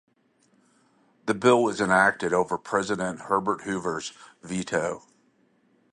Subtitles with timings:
[1.27, 5.03] The bill was enacted over President Herbert Hoover's veto.